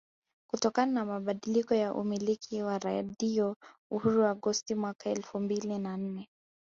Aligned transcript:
Kutokana 0.49 0.91
na 0.91 1.05
mabadiliko 1.05 1.75
ya 1.75 1.93
umiliki 1.93 2.61
wa 2.61 2.79
Radio 2.79 3.55
Uhuru 3.91 4.25
Agosti 4.25 4.75
mwaka 4.75 5.09
elfu 5.09 5.39
mbili 5.39 5.79
na 5.79 5.97
nne 5.97 6.29